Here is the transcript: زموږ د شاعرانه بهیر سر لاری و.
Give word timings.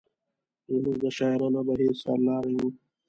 زموږ 0.71 0.95
د 1.03 1.05
شاعرانه 1.17 1.61
بهیر 1.67 1.93
سر 2.01 2.19
لاری 2.27 2.53
و. 2.59 2.61